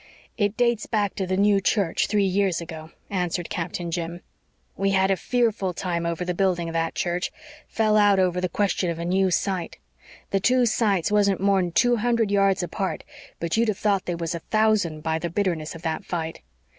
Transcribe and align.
"It 0.35 0.57
dates 0.57 0.87
back 0.87 1.13
to 1.13 1.27
the 1.27 1.37
new 1.37 1.61
church, 1.61 2.07
three 2.07 2.25
years 2.25 2.59
ago," 2.59 2.89
answered 3.11 3.51
Captain 3.51 3.91
Jim. 3.91 4.21
"We 4.75 4.89
had 4.97 5.11
a 5.11 5.15
fearful 5.15 5.75
time 5.75 6.07
over 6.07 6.25
the 6.25 6.33
building 6.33 6.67
of 6.67 6.73
that 6.73 6.95
church 6.95 7.31
fell 7.67 7.95
out 7.97 8.17
over 8.17 8.41
the 8.41 8.49
question 8.49 8.89
of 8.89 8.97
a 8.97 9.05
new 9.05 9.29
site. 9.29 9.77
The 10.31 10.39
two 10.39 10.65
sites 10.65 11.11
wasn't 11.11 11.39
more'n 11.39 11.71
two 11.73 11.97
hundred 11.97 12.31
yards 12.31 12.63
apart, 12.63 13.03
but 13.39 13.57
you'd 13.57 13.67
have 13.67 13.77
thought 13.77 14.07
they 14.07 14.15
was 14.15 14.33
a 14.33 14.39
thousand 14.39 15.01
by 15.01 15.19
the 15.19 15.29
bitterness 15.29 15.75
of 15.75 15.83
that 15.83 16.03
fight. 16.03 16.41